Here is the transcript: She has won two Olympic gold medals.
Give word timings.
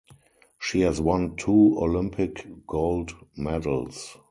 She 0.57 0.79
has 0.81 0.99
won 0.99 1.35
two 1.35 1.77
Olympic 1.77 2.47
gold 2.65 3.13
medals. 3.37 4.17